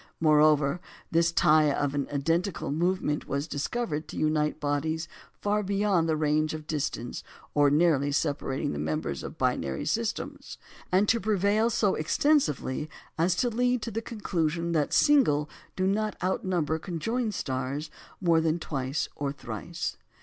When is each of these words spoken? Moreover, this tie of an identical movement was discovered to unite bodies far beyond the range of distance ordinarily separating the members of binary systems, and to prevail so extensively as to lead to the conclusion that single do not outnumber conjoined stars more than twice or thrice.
Moreover, 0.19 0.81
this 1.11 1.31
tie 1.31 1.71
of 1.71 1.93
an 1.93 2.07
identical 2.11 2.71
movement 2.71 3.27
was 3.27 3.47
discovered 3.47 4.07
to 4.07 4.17
unite 4.17 4.59
bodies 4.59 5.07
far 5.31 5.61
beyond 5.61 6.09
the 6.09 6.15
range 6.17 6.55
of 6.55 6.65
distance 6.65 7.23
ordinarily 7.55 8.11
separating 8.11 8.71
the 8.73 8.79
members 8.79 9.21
of 9.21 9.37
binary 9.37 9.85
systems, 9.85 10.57
and 10.91 11.07
to 11.07 11.19
prevail 11.19 11.69
so 11.69 11.93
extensively 11.93 12.89
as 13.19 13.35
to 13.35 13.49
lead 13.51 13.83
to 13.83 13.91
the 13.91 14.01
conclusion 14.01 14.71
that 14.71 14.91
single 14.91 15.47
do 15.75 15.85
not 15.85 16.17
outnumber 16.23 16.79
conjoined 16.79 17.35
stars 17.35 17.91
more 18.19 18.41
than 18.41 18.57
twice 18.57 19.07
or 19.15 19.31
thrice. 19.31 19.97